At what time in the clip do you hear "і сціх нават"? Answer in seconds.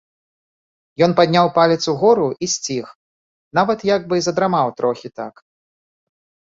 2.33-3.79